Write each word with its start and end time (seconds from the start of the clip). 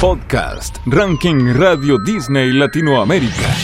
Podcast, 0.00 0.78
Ranking 0.86 1.52
Radio 1.52 1.98
Disney 1.98 2.54
Latinoamérica. 2.54 3.54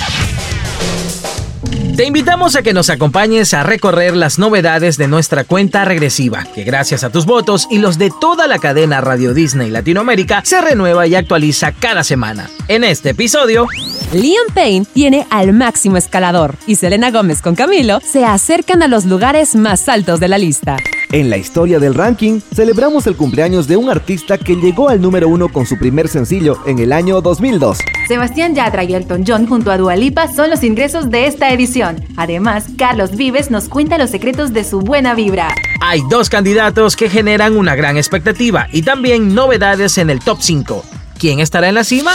Te 1.97 2.05
invitamos 2.05 2.57
a 2.57 2.63
que 2.63 2.75
nos 2.75 2.91
acompañes 2.91 3.55
a 3.55 3.63
recorrer 3.63 4.15
las 4.15 4.39
novedades 4.39 4.99
de 4.99 5.09
nuestra 5.09 5.45
cuenta 5.45 5.87
regresiva, 5.87 6.45
que 6.55 6.63
gracias 6.63 7.05
a 7.05 7.11
tus 7.11 7.25
votos 7.25 7.67
y 7.71 7.79
los 7.79 7.97
de 7.97 8.13
toda 8.21 8.47
la 8.49 8.59
cadena 8.59 9.01
Radio 9.01 9.33
Disney 9.33 9.71
Latinoamérica 9.71 10.43
se 10.45 10.61
renueva 10.61 11.07
y 11.07 11.15
actualiza 11.15 11.73
cada 11.73 12.05
semana. 12.05 12.51
En 12.69 12.85
este 12.85 13.11
episodio, 13.11 13.67
Liam 14.13 14.53
Payne 14.53 14.85
tiene 14.93 15.27
al 15.31 15.55
máximo 15.55 15.97
escalador 15.97 16.55
y 16.67 16.77
Selena 16.77 17.11
Gómez 17.11 17.41
con 17.41 17.55
Camilo 17.55 18.01
se 18.05 18.27
acercan 18.27 18.83
a 18.83 18.89
los 18.89 19.07
lugares 19.07 19.57
más 19.57 19.89
altos 19.89 20.21
de 20.21 20.29
la 20.29 20.37
lista. 20.37 20.77
En 21.13 21.31
la 21.31 21.37
historia 21.37 21.79
del 21.79 21.95
ranking, 21.95 22.41
celebramos 22.53 23.07
el 23.07 23.17
cumpleaños 23.17 23.69
de 23.69 23.77
un 23.77 23.89
artista 23.89 24.39
que 24.39 24.57
llegó 24.57 24.89
al 24.89 25.01
número 25.01 25.29
uno 25.29 25.49
con 25.49 25.65
su 25.65 25.79
primer 25.79 26.09
sencillo 26.09 26.59
en 26.67 26.81
el 26.81 26.93
año 26.93 27.21
2002. 27.21 27.79
Sebastián 28.09 28.57
Yatra 28.57 28.83
y 28.83 28.95
Elton 28.95 29.25
John 29.25 29.47
junto 29.47 29.71
a 29.71 29.79
Dualipa 29.79 30.27
son 30.27 30.51
los 30.51 30.65
ingresos 30.65 31.09
de 31.09 31.27
esta 31.27 31.53
edición. 31.53 32.05
Además, 32.17 32.67
Carlos 32.77 33.17
Vives 33.17 33.53
nos 33.53 33.69
cuenta 33.69 33.99
los 33.99 34.11
secretos 34.11 34.53
de 34.53 34.65
su 34.65 34.81
buena 34.81 35.15
vibra. 35.15 35.55
Hay 35.81 36.03
dos 36.11 36.29
candidatos 36.29 36.97
que 36.97 37.09
generan 37.09 37.57
una 37.57 37.77
gran 37.77 37.97
expectativa 37.97 38.67
y 38.73 38.83
también 38.83 39.33
novedades 39.33 39.99
en 39.99 40.11
el 40.11 40.19
top 40.19 40.39
5. 40.41 40.85
¿Quién 41.19 41.39
estará 41.39 41.69
en 41.69 41.77
la 41.77 41.85
cima? 41.85 42.13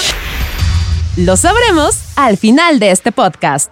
Lo 1.16 1.38
sabremos 1.38 1.98
al 2.18 2.38
final 2.38 2.80
de 2.80 2.92
este 2.92 3.14
podcast. 3.14 3.72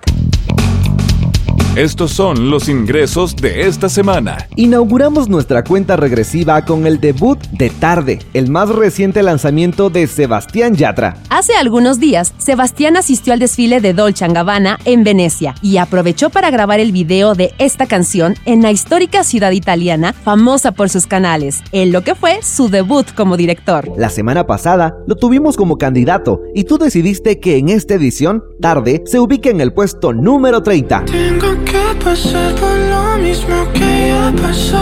Estos 1.80 2.12
son 2.12 2.50
los 2.50 2.68
ingresos 2.68 3.38
de 3.38 3.62
esta 3.62 3.88
semana. 3.88 4.50
Inauguramos 4.58 5.30
nuestra 5.30 5.64
cuenta 5.64 5.96
regresiva 5.96 6.66
con 6.66 6.86
el 6.86 7.00
debut 7.00 7.40
de 7.52 7.70
Tarde, 7.70 8.20
el 8.34 8.52
más 8.52 8.68
reciente 8.68 9.24
lanzamiento 9.24 9.90
de 9.90 10.06
Sebastián 10.08 10.76
Yatra. 10.76 11.16
Hace 11.30 11.56
algunos 11.56 12.02
días, 12.02 12.34
Sebastián 12.38 12.98
asistió 12.98 13.32
al 13.32 13.40
desfile 13.40 13.80
de 13.80 13.94
Dolce 13.94 14.28
Gabbana 14.28 14.78
en 14.84 15.06
Venecia 15.06 15.56
y 15.62 15.78
aprovechó 15.78 16.30
para 16.30 16.52
grabar 16.52 16.82
el 16.82 16.92
video 16.92 17.34
de 17.34 17.54
esta 17.60 17.86
canción 17.86 18.36
en 18.44 18.62
la 18.62 18.72
histórica 18.72 19.24
ciudad 19.24 19.52
italiana, 19.52 20.12
famosa 20.12 20.74
por 20.74 20.90
sus 20.90 21.08
canales, 21.08 21.64
en 21.72 21.94
lo 21.94 22.02
que 22.02 22.14
fue 22.14 22.42
su 22.42 22.68
debut 22.68 23.08
como 23.16 23.38
director. 23.38 23.90
La 23.96 24.10
semana 24.10 24.46
pasada 24.46 24.98
lo 25.08 25.16
tuvimos 25.16 25.56
como 25.56 25.78
candidato 25.78 26.42
y 26.54 26.66
tú 26.66 26.78
decidiste 26.78 27.40
que 27.40 27.56
en 27.56 27.70
esta 27.70 27.94
edición, 27.94 28.44
Tarde, 28.60 29.02
se 29.06 29.22
ubique 29.22 29.50
en 29.50 29.62
el 29.62 29.72
puesto 29.72 30.12
número 30.12 30.62
30 30.62 31.06
que 31.69 31.69
pasar 32.04 32.56
por 32.56 32.78
lo 32.78 33.18
mismo 33.18 33.72
que 33.74 34.10
ya 34.10 34.32
pasó. 34.42 34.82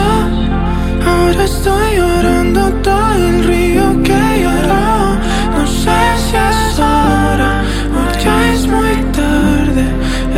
Ahora 1.06 1.44
estoy 1.44 1.96
llorando 1.98 2.72
todo 2.82 3.14
el 3.14 3.44
río 3.44 4.04
que 4.04 4.42
lloró. 4.44 5.16
No 5.56 5.68
sé 5.68 6.00
si 6.26 6.36
es 6.36 6.80
ahora 6.80 7.64
o 7.98 8.20
ya 8.24 8.54
es 8.54 8.68
muy 8.68 8.96
tarde. 9.12 9.86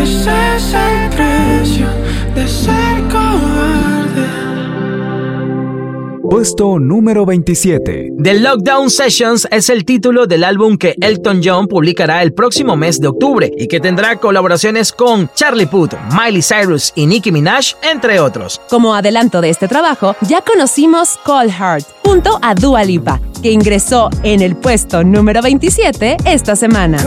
Ese 0.01 0.55
es 0.55 0.73
el 0.73 1.09
precio 1.15 1.87
de 2.35 2.47
ser 2.47 2.98
Puesto 6.39 6.79
número 6.79 7.25
27. 7.25 8.13
The 8.17 8.33
Lockdown 8.35 8.89
Sessions 8.89 9.45
es 9.51 9.69
el 9.69 9.83
título 9.83 10.25
del 10.25 10.45
álbum 10.45 10.77
que 10.77 10.95
Elton 11.01 11.41
John 11.43 11.67
publicará 11.67 12.23
el 12.23 12.31
próximo 12.31 12.77
mes 12.77 13.01
de 13.01 13.09
octubre 13.09 13.51
y 13.57 13.67
que 13.67 13.81
tendrá 13.81 14.15
colaboraciones 14.15 14.93
con 14.93 15.29
Charlie 15.35 15.65
Puth, 15.65 15.95
Miley 16.17 16.41
Cyrus 16.41 16.93
y 16.95 17.07
Nicki 17.07 17.33
Minaj, 17.33 17.73
entre 17.83 18.21
otros. 18.21 18.61
Como 18.69 18.95
adelanto 18.95 19.41
de 19.41 19.49
este 19.49 19.67
trabajo, 19.67 20.15
ya 20.21 20.39
conocimos 20.39 21.19
Cold 21.25 21.51
Heart 21.51 21.85
junto 22.05 22.39
a 22.41 22.55
Dua 22.55 22.85
Lipa, 22.85 23.19
que 23.43 23.51
ingresó 23.51 24.09
en 24.23 24.41
el 24.41 24.55
puesto 24.55 25.03
número 25.03 25.41
27 25.41 26.15
esta 26.23 26.55
semana. 26.55 26.99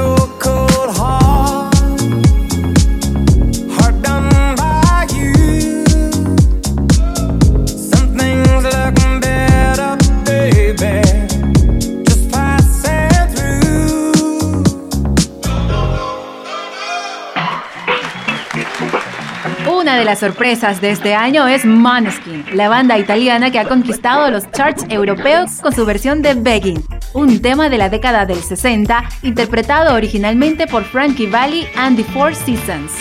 Una 19.71 19.97
de 19.97 20.05
las 20.05 20.21
sorpresas 20.21 20.81
de 20.81 20.91
este 20.91 21.15
año 21.15 21.49
es 21.49 21.65
Måneskin, 21.65 22.45
la 22.55 22.69
banda 22.69 22.99
italiana 22.99 23.51
que 23.51 23.59
ha 23.59 23.67
conquistado 23.67 24.31
los 24.31 24.49
charts 24.53 24.85
europeos 24.89 25.61
con 25.61 25.75
su 25.75 25.85
versión 25.85 26.23
de 26.23 26.35
Begging, 26.35 26.85
un 27.13 27.41
tema 27.43 27.69
de 27.69 27.79
la 27.79 27.89
década 27.89 28.25
del 28.25 28.43
60 28.43 29.05
interpretado 29.23 29.95
originalmente 29.95 30.67
por 30.67 30.85
Frankie 30.85 31.27
Valli 31.27 31.67
and 31.77 31.97
the 31.97 32.05
Four 32.05 32.35
Seasons. 32.35 32.93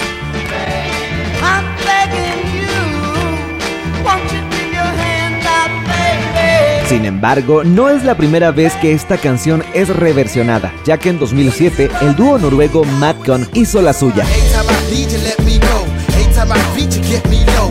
Sin 6.87 7.05
embargo, 7.05 7.63
no 7.63 7.89
es 7.89 8.03
la 8.03 8.15
primera 8.15 8.51
vez 8.51 8.73
que 8.75 8.91
esta 8.91 9.17
canción 9.17 9.63
es 9.73 9.87
reversionada, 9.87 10.73
ya 10.83 10.97
que 10.97 11.09
en 11.09 11.19
2007 11.19 11.89
el 12.01 12.15
dúo 12.15 12.37
noruego 12.37 12.83
Madcon 12.83 13.47
hizo 13.53 13.81
la 13.81 13.93
suya. 13.93 14.25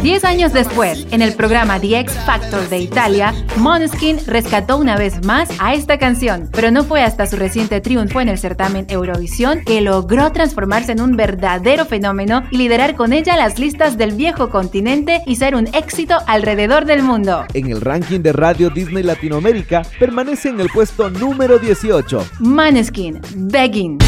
Diez 0.03 0.25
años 0.25 0.53
después, 0.53 1.07
en 1.11 1.23
el 1.23 1.35
programa 1.35 1.79
The 1.81 1.99
X 2.01 2.15
Factor 2.25 2.69
de 2.69 2.79
Italia, 2.79 3.35
Måneskin 3.57 4.19
rescató 4.27 4.79
una 4.79 4.97
vez 4.97 5.25
más 5.27 5.51
a 5.59 5.75
esta 5.75 5.99
canción, 5.99 6.49
pero 6.53 6.71
no 6.71 6.85
fue 6.85 7.03
hasta 7.03 7.27
su 7.27 7.37
reciente 7.37 7.81
triunfo 7.81 8.21
en 8.21 8.29
el 8.29 8.39
certamen 8.39 8.87
Eurovisión 8.89 9.63
que 9.65 9.81
logró 9.81 10.33
transformarse 10.33 10.93
en 10.93 11.01
un 11.01 11.17
verdadero 11.17 11.85
fenómeno 11.85 12.45
y 12.51 12.57
liderar 12.57 12.95
con 12.95 13.13
ella 13.13 13.37
las 13.37 13.59
listas 13.59 13.99
del 13.99 14.13
viejo 14.13 14.51
continente 14.51 15.21
y 15.27 15.37
ser 15.37 15.55
un 15.55 15.67
éxito 15.75 16.17
alrededor 16.27 16.87
del 16.87 17.03
mundo. 17.03 17.45
En 17.53 17.71
el 17.71 17.81
ranking 17.81 18.21
de 18.21 18.33
Radio 18.33 18.71
Disney 18.71 19.03
Latinoamérica 19.03 19.83
permanece 19.99 20.49
en 20.49 20.61
el 20.61 20.69
puesto 20.71 21.11
número 21.11 21.59
18. 21.59 22.25
Måneskin, 22.39 23.21
Begging. 23.35 23.99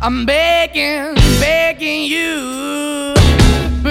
I'm 0.00 0.26
begging, 0.26 1.14
begging 1.40 2.08
you. 2.08 3.15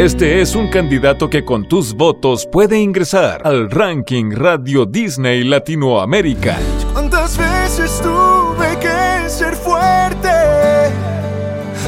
Este 0.00 0.40
es 0.40 0.54
un 0.54 0.68
candidato 0.68 1.28
que 1.28 1.44
con 1.44 1.68
tus 1.68 1.92
votos 1.92 2.48
puede 2.50 2.78
ingresar 2.78 3.46
al 3.46 3.70
ranking 3.70 4.30
Radio 4.30 4.86
Disney 4.86 5.44
Latinoamérica. 5.44 6.56
¿Cuántas 6.94 7.36
veces 7.36 8.00
tuve 8.00 8.78
que 8.80 9.28
ser 9.28 9.54
fuerte? 9.54 10.30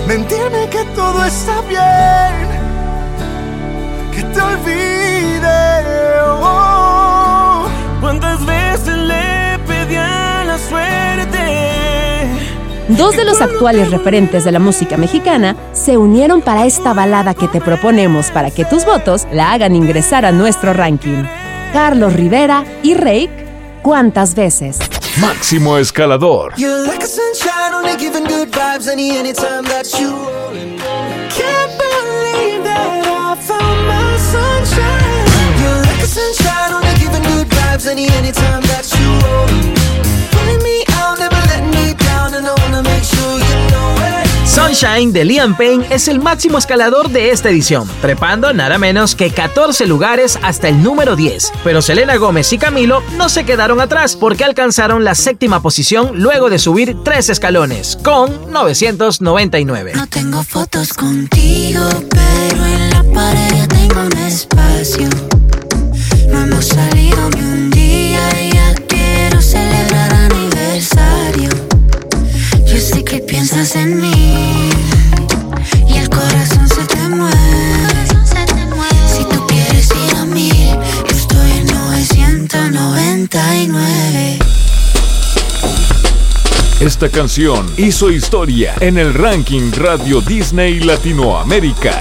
Mentirme 0.06 0.68
que 0.68 0.84
todo 0.94 1.24
está 1.24 1.62
bien, 1.62 2.48
que 4.14 4.22
te 4.24 4.40
olvide. 4.42 5.11
Dos 12.96 13.16
de 13.16 13.24
los 13.24 13.40
actuales 13.40 13.90
referentes 13.90 14.44
de 14.44 14.52
la 14.52 14.58
música 14.58 14.98
mexicana 14.98 15.56
se 15.72 15.96
unieron 15.96 16.42
para 16.42 16.66
esta 16.66 16.92
balada 16.92 17.32
que 17.32 17.48
te 17.48 17.62
proponemos 17.62 18.30
para 18.30 18.50
que 18.50 18.66
tus 18.66 18.84
votos 18.84 19.26
la 19.32 19.52
hagan 19.52 19.74
ingresar 19.74 20.26
a 20.26 20.32
nuestro 20.32 20.74
ranking. 20.74 21.24
Carlos 21.72 22.12
Rivera 22.12 22.64
y 22.82 22.92
Rake, 22.92 23.46
¿cuántas 23.80 24.34
veces? 24.34 24.78
Máximo 25.20 25.78
escalador. 25.78 26.52
You're 26.58 26.86
like 26.86 27.02
a 27.02 27.06
sunshine, 27.06 27.72
only 27.74 27.96
giving 27.96 28.24
good 28.24 28.50
vibes 28.50 28.86
any 28.86 29.16
anytime 29.16 29.64
that 29.64 29.86
you. 29.98 30.12
Sunshine 44.72 45.12
de 45.12 45.26
Liam 45.26 45.54
Payne 45.54 45.86
es 45.90 46.08
el 46.08 46.18
máximo 46.18 46.56
escalador 46.56 47.10
de 47.10 47.30
esta 47.30 47.50
edición, 47.50 47.86
trepando 48.00 48.54
nada 48.54 48.78
menos 48.78 49.14
que 49.14 49.30
14 49.30 49.86
lugares 49.86 50.38
hasta 50.42 50.68
el 50.68 50.82
número 50.82 51.14
10. 51.14 51.52
Pero 51.62 51.82
Selena 51.82 52.16
Gómez 52.16 52.50
y 52.54 52.58
Camilo 52.58 53.02
no 53.18 53.28
se 53.28 53.44
quedaron 53.44 53.82
atrás 53.82 54.16
porque 54.16 54.44
alcanzaron 54.44 55.04
la 55.04 55.14
séptima 55.14 55.60
posición 55.60 56.12
luego 56.22 56.48
de 56.48 56.58
subir 56.58 56.96
tres 57.04 57.28
escalones, 57.28 57.98
con 58.02 58.50
999. 58.50 59.92
No 59.94 60.06
tengo 60.06 60.42
fotos 60.42 60.94
contigo, 60.94 61.82
pero 62.08 62.64
en 62.64 62.90
la 62.90 63.04
pared 63.12 63.68
tengo 63.68 64.00
un 64.00 64.18
espacio. 64.18 65.31
Esta 86.82 87.08
canción 87.08 87.64
hizo 87.76 88.10
historia 88.10 88.74
en 88.80 88.98
el 88.98 89.14
ranking 89.14 89.70
Radio 89.70 90.20
Disney 90.20 90.80
Latinoamérica. 90.80 91.92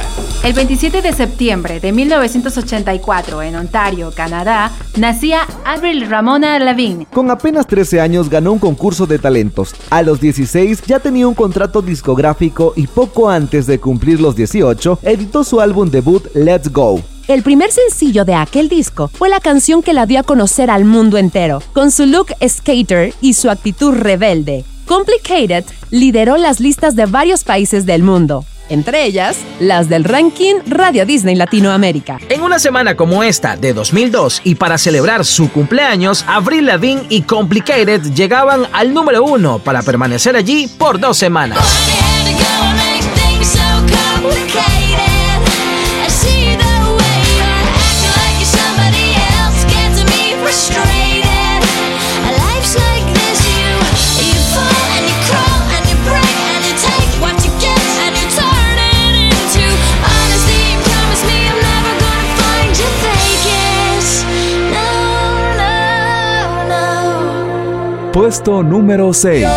El 0.44 0.54
27 0.54 1.04
de 1.04 1.14
septiembre 1.14 1.80
de 1.80 1.92
1984 1.92 3.44
en 3.44 3.58
Ontario, 3.58 4.12
Canadá, 4.12 4.72
nacía 4.98 5.42
Avril 5.66 6.10
Ramona 6.10 6.58
Lavigne. 6.58 7.06
Con 7.14 7.30
apenas 7.30 7.68
13 7.68 8.02
años 8.02 8.28
ganó 8.28 8.54
un 8.54 8.58
concurso 8.58 9.06
de 9.06 9.20
talentos. 9.20 9.76
A 9.92 10.02
los 10.02 10.20
16 10.20 10.82
ya 10.88 11.00
tenía 11.00 11.28
un 11.28 11.36
contrato 11.36 11.84
discográfico 11.84 12.74
y 12.76 12.88
poco 12.88 13.30
antes 13.30 13.68
de 13.68 13.80
cumplir 13.80 14.20
los 14.20 14.36
18 14.36 14.98
editó 15.04 15.44
su 15.44 15.62
álbum 15.62 15.92
debut 15.92 16.26
Let's 16.34 16.72
Go. 16.72 17.04
El 17.32 17.44
primer 17.44 17.72
sencillo 17.72 18.26
de 18.26 18.34
aquel 18.36 18.68
disco 18.68 19.08
fue 19.08 19.30
la 19.30 19.40
canción 19.40 19.82
que 19.82 19.94
la 19.94 20.06
dio 20.06 20.20
a 20.20 20.24
conocer 20.24 20.70
al 20.70 20.84
mundo 20.84 21.18
entero, 21.18 21.64
con 21.72 21.90
su 21.90 22.06
look 22.06 22.28
skater 22.46 23.14
y 23.22 23.36
su 23.36 23.50
actitud 23.50 23.94
rebelde. 23.94 24.66
Complicated 24.86 25.64
lideró 25.92 26.36
las 26.36 26.60
listas 26.60 26.94
de 26.98 27.06
varios 27.06 27.46
países 27.46 27.86
del 27.86 28.04
mundo, 28.04 28.44
entre 28.68 29.06
ellas 29.06 29.38
las 29.62 29.88
del 29.88 30.04
ranking 30.04 30.56
Radio 30.68 31.06
Disney 31.06 31.36
Latinoamérica. 31.36 32.20
En 32.28 32.42
una 32.42 32.60
semana 32.60 32.98
como 32.98 33.24
esta 33.24 33.56
de 33.56 33.72
2002 33.72 34.42
y 34.44 34.56
para 34.56 34.78
celebrar 34.78 35.24
su 35.24 35.50
cumpleaños, 35.54 36.26
Avril 36.28 36.66
Lavigne 36.66 37.06
y 37.08 37.22
Complicated 37.22 38.12
llegaban 38.14 38.68
al 38.74 38.94
número 38.94 39.24
uno 39.24 39.60
para 39.60 39.84
permanecer 39.84 40.36
allí 40.36 40.68
por 40.68 41.00
dos 41.00 41.16
semanas. 41.16 41.60
Puesto 68.14 68.62
número 68.62 69.14
6. 69.14 69.48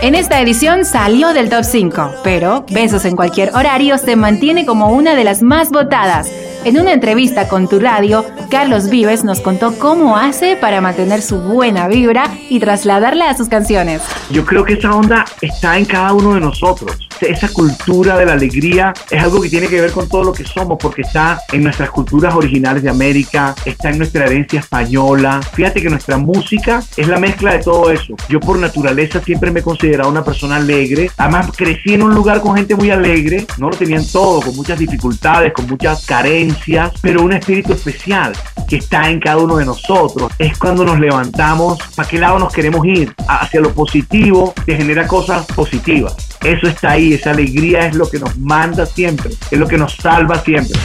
En 0.00 0.14
esta 0.14 0.40
edición 0.40 0.84
salió 0.84 1.34
del 1.34 1.50
top 1.50 1.64
5, 1.64 2.12
pero 2.22 2.64
Besos 2.70 3.04
en 3.04 3.16
cualquier 3.16 3.54
horario 3.54 3.98
se 3.98 4.14
mantiene 4.14 4.64
como 4.64 4.92
una 4.92 5.16
de 5.16 5.24
las 5.24 5.42
más 5.42 5.70
votadas. 5.70 6.30
En 6.64 6.78
una 6.78 6.92
entrevista 6.92 7.48
con 7.48 7.68
tu 7.68 7.78
radio, 7.78 8.24
Carlos 8.50 8.90
Vives 8.90 9.24
nos 9.24 9.40
contó 9.40 9.78
cómo 9.78 10.16
hace 10.16 10.56
para 10.56 10.80
mantener 10.80 11.22
su 11.22 11.38
buena 11.38 11.88
vibra 11.88 12.24
y 12.50 12.58
trasladarla 12.58 13.30
a 13.30 13.36
sus 13.36 13.48
canciones. 13.48 14.02
Yo 14.30 14.44
creo 14.44 14.64
que 14.64 14.74
esa 14.74 14.94
onda 14.94 15.24
está 15.40 15.78
en 15.78 15.84
cada 15.84 16.12
uno 16.12 16.34
de 16.34 16.40
nosotros. 16.40 17.07
Esa 17.20 17.48
cultura 17.48 18.16
de 18.16 18.26
la 18.26 18.32
alegría 18.32 18.92
es 19.10 19.22
algo 19.22 19.40
que 19.40 19.48
tiene 19.48 19.68
que 19.68 19.80
ver 19.80 19.92
con 19.92 20.08
todo 20.08 20.24
lo 20.24 20.32
que 20.32 20.44
somos, 20.44 20.78
porque 20.80 21.02
está 21.02 21.40
en 21.52 21.64
nuestras 21.64 21.90
culturas 21.90 22.34
originales 22.34 22.82
de 22.82 22.90
América, 22.90 23.54
está 23.64 23.90
en 23.90 23.98
nuestra 23.98 24.26
herencia 24.26 24.60
española. 24.60 25.40
Fíjate 25.52 25.82
que 25.82 25.90
nuestra 25.90 26.16
música 26.18 26.82
es 26.96 27.08
la 27.08 27.18
mezcla 27.18 27.52
de 27.52 27.58
todo 27.60 27.90
eso. 27.90 28.14
Yo 28.28 28.40
por 28.40 28.58
naturaleza 28.58 29.20
siempre 29.20 29.50
me 29.50 29.60
he 29.60 29.62
considerado 29.62 30.10
una 30.10 30.24
persona 30.24 30.56
alegre. 30.56 31.10
Además 31.16 31.50
crecí 31.56 31.94
en 31.94 32.02
un 32.02 32.14
lugar 32.14 32.40
con 32.40 32.56
gente 32.56 32.74
muy 32.74 32.90
alegre, 32.90 33.46
no 33.58 33.70
lo 33.70 33.76
tenían 33.76 34.06
todo, 34.06 34.40
con 34.40 34.56
muchas 34.56 34.78
dificultades, 34.78 35.52
con 35.52 35.66
muchas 35.66 36.04
carencias, 36.06 36.92
pero 37.00 37.22
un 37.22 37.32
espíritu 37.32 37.72
especial 37.72 38.32
que 38.68 38.76
está 38.76 39.10
en 39.10 39.20
cada 39.20 39.38
uno 39.38 39.56
de 39.56 39.64
nosotros. 39.64 40.30
Es 40.38 40.58
cuando 40.58 40.84
nos 40.84 41.00
levantamos, 41.00 41.78
¿para 41.94 42.08
qué 42.08 42.18
lado 42.18 42.38
nos 42.38 42.52
queremos 42.52 42.84
ir? 42.86 43.14
Hacia 43.26 43.60
lo 43.60 43.72
positivo, 43.72 44.52
que 44.66 44.76
genera 44.76 45.06
cosas 45.06 45.46
positivas. 45.46 46.16
Eso 46.42 46.68
está 46.68 46.92
ahí, 46.92 47.14
esa 47.14 47.30
alegría 47.30 47.86
es 47.86 47.94
lo 47.94 48.08
que 48.08 48.18
nos 48.18 48.36
manda 48.38 48.86
siempre, 48.86 49.30
es 49.50 49.58
lo 49.58 49.66
que 49.66 49.76
nos 49.76 49.96
salva 49.96 50.40
siempre. 50.40 50.78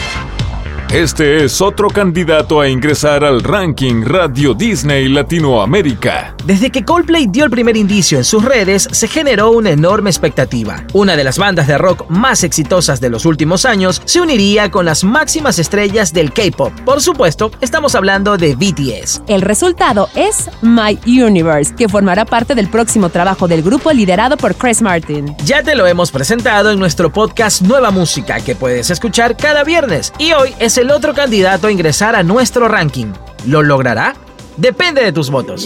Este 0.94 1.44
es 1.44 1.60
otro 1.60 1.90
candidato 1.90 2.62
a 2.62 2.70
ingresar 2.70 3.24
al 3.24 3.42
ranking 3.42 4.04
Radio 4.06 4.54
Disney 4.54 5.10
Latinoamérica. 5.10 6.36
Desde 6.46 6.70
que 6.70 6.86
Coldplay 6.86 7.26
dio 7.26 7.46
el 7.46 7.50
primer 7.50 7.76
indicio 7.76 8.20
en 8.20 8.24
sus 8.24 8.46
redes, 8.46 8.88
se 8.92 9.08
generó 9.08 9.50
una 9.50 9.72
enorme 9.72 10.12
expectativa. 10.12 10.86
Una 10.94 11.16
de 11.16 11.24
las 11.24 11.40
bandas 11.40 11.66
de 11.66 11.80
rock 11.80 12.08
más 12.10 12.44
exitosas 12.44 13.02
de 13.02 13.10
los 13.10 13.26
últimos 13.26 13.66
años 13.66 14.04
se 14.06 14.22
uniría 14.22 14.70
con 14.70 14.86
las 14.86 15.04
máximas 15.04 15.58
estrellas 15.58 16.14
del 16.14 16.32
K-pop. 16.32 16.72
Por 16.82 17.02
supuesto, 17.02 17.50
estamos 17.60 17.96
hablando 17.96 18.38
de 18.38 18.56
BTS. 18.56 19.24
El 19.26 19.42
resultado 19.42 20.10
es 20.14 20.48
My 20.62 21.00
Universe, 21.08 21.74
que 21.74 21.90
formará 21.90 22.24
parte 22.24 22.54
del 22.54 22.68
próximo 22.68 23.10
trabajo 23.10 23.48
del 23.48 23.64
grupo 23.64 23.92
liderado 23.92 24.38
por 24.38 24.54
Chris 24.54 24.84
Martin. 24.84 25.36
Ya 25.44 25.64
te 25.64 25.74
lo 25.74 25.88
hemos 25.88 26.12
presentado 26.12 26.70
en 26.70 26.78
nuestro 26.78 27.12
podcast 27.12 27.64
Nueva 27.64 27.90
Música, 27.90 28.42
que 28.42 28.54
puedes 28.54 28.92
escuchar 28.92 29.36
cada 29.36 29.64
viernes, 29.64 30.14
y 30.20 30.34
hoy 30.34 30.54
es 30.60 30.78
el 30.78 30.83
otro 30.92 31.14
candidato 31.14 31.68
a 31.68 31.72
ingresar 31.72 32.16
a 32.16 32.24
nuestro 32.24 32.68
ranking. 32.68 33.14
¿Lo 33.46 33.62
logrará? 33.62 34.16
Depende 34.58 35.04
de 35.04 35.12
tus 35.12 35.30
votos. 35.30 35.66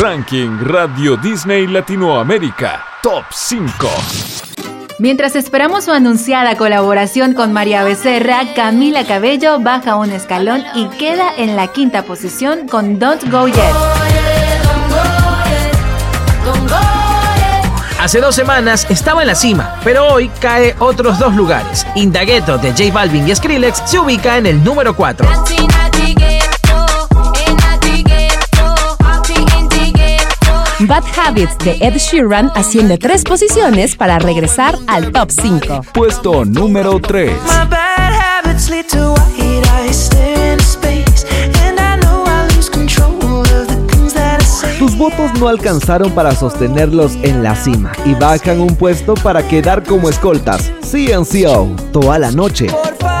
Ranking 0.00 0.58
Radio 0.62 1.16
Disney 1.18 1.66
Latinoamérica 1.66 2.82
Top 3.02 3.24
5. 3.30 3.88
Mientras 4.98 5.36
esperamos 5.36 5.84
su 5.84 5.92
anunciada 5.92 6.56
colaboración 6.56 7.34
con 7.34 7.52
María 7.52 7.84
Becerra, 7.84 8.54
Camila 8.56 9.04
Cabello 9.04 9.60
baja 9.60 9.96
un 9.96 10.10
escalón 10.10 10.64
y 10.74 10.86
queda 10.96 11.30
en 11.36 11.56
la 11.56 11.66
quinta 11.68 12.04
posición 12.04 12.68
con 12.68 12.98
Don't 12.98 13.30
Go 13.30 13.48
Yet. 13.48 13.74
Hace 18.00 18.20
dos 18.20 18.34
semanas 18.34 18.86
estaba 18.88 19.20
en 19.20 19.28
la 19.28 19.34
cima, 19.34 19.78
pero 19.84 20.06
hoy 20.08 20.30
cae 20.40 20.74
otros 20.78 21.18
dos 21.18 21.34
lugares. 21.36 21.86
Indagueto 21.94 22.56
de 22.56 22.70
J 22.70 22.84
Balvin 22.92 23.28
y 23.28 23.36
Skrillex 23.36 23.82
se 23.84 23.98
ubica 23.98 24.38
en 24.38 24.46
el 24.46 24.64
número 24.64 24.96
4. 24.96 25.28
Bad 30.92 31.04
Habits 31.16 31.56
de 31.56 31.78
Ed 31.80 31.96
Sheeran 31.96 32.50
asciende 32.54 32.98
tres 32.98 33.24
posiciones 33.24 33.96
para 33.96 34.18
regresar 34.18 34.78
al 34.86 35.10
top 35.10 35.30
5. 35.30 35.86
Puesto 35.94 36.44
número 36.44 37.00
3. 37.00 37.32
Tus 44.78 44.98
votos 44.98 45.32
no 45.40 45.48
alcanzaron 45.48 46.10
para 46.10 46.34
sostenerlos 46.34 47.14
en 47.22 47.42
la 47.42 47.56
cima 47.56 47.92
y 48.04 48.12
bajan 48.12 48.60
un 48.60 48.76
puesto 48.76 49.14
para 49.14 49.48
quedar 49.48 49.84
como 49.84 50.10
escoltas. 50.10 50.70
CNCO, 50.82 51.74
toda 51.90 52.18
la 52.18 52.30
noche. 52.30 52.66
Por 52.66 53.11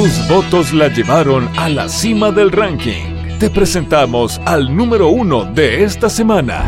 Tus 0.00 0.26
votos 0.28 0.72
la 0.72 0.88
llevaron 0.88 1.46
a 1.58 1.68
la 1.68 1.86
cima 1.86 2.30
del 2.30 2.50
ranking. 2.52 3.38
Te 3.38 3.50
presentamos 3.50 4.40
al 4.46 4.74
número 4.74 5.08
uno 5.08 5.44
de 5.44 5.84
esta 5.84 6.08
semana. 6.08 6.64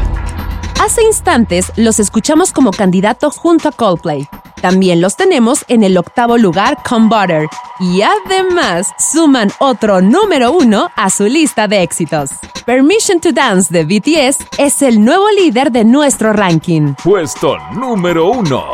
Hace 0.79 1.03
instantes 1.03 1.73
los 1.77 1.99
escuchamos 1.99 2.53
como 2.53 2.73
candidatos 2.73 3.39
junto 3.39 3.71
a 3.71 3.73
Coldplay. 3.73 4.29
También 4.61 5.01
los 5.01 5.17
tenemos 5.17 5.65
en 5.69 5.83
el 5.83 5.97
octavo 5.97 6.37
lugar 6.37 6.77
con 6.87 7.09
Butter. 7.09 7.49
Y 7.81 8.03
además 8.03 8.93
suman 8.99 9.51
otro 9.61 10.03
número 10.03 10.53
uno 10.53 10.91
a 10.95 11.09
su 11.09 11.25
lista 11.25 11.67
de 11.67 11.83
éxitos. 11.83 12.33
Permission 12.67 13.19
to 13.19 13.33
Dance 13.33 13.73
de 13.73 13.85
BTS 13.85 14.45
es 14.59 14.83
el 14.83 15.03
nuevo 15.03 15.25
líder 15.31 15.73
de 15.73 15.85
nuestro 15.85 16.35
ranking. 16.35 16.93
Puesto 17.03 17.57
número 17.73 18.27
uno. 18.27 18.73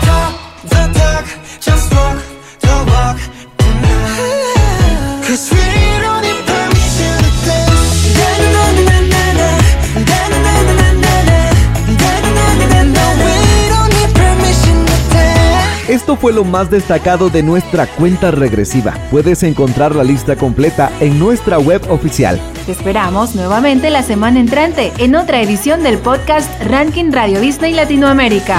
Esto 15.89 16.17
fue 16.17 16.33
lo 16.33 16.45
más 16.45 16.71
destacado 16.71 17.29
de 17.29 17.43
nuestra 17.43 17.87
cuenta 17.87 18.31
regresiva. 18.31 18.95
Puedes 19.11 19.43
encontrar 19.43 19.95
la 19.95 20.05
lista 20.05 20.37
completa 20.37 20.91
en 21.01 21.19
nuestra 21.19 21.59
web 21.59 21.83
oficial. 21.91 22.41
Te 22.65 22.73
esperamos 22.73 23.35
nuevamente 23.35 23.91
la 23.91 24.03
semana 24.03 24.41
entrante 24.41 24.93
en 24.97 25.15
otra 25.15 25.43
edición 25.43 25.83
del 25.83 25.99
podcast 25.99 26.51
Ranking 26.63 27.13
Radio 27.13 27.41
Disney 27.41 27.75
Latinoamérica. 27.75 28.59